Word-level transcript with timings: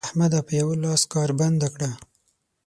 احمده! 0.07 0.39
په 0.47 0.53
یوه 0.59 0.73
کار 0.77 0.81
لاس 1.29 1.37
بنده 1.39 1.67
کړه. 1.73 1.91